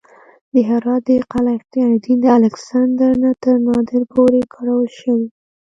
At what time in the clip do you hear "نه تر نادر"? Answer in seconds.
3.23-4.01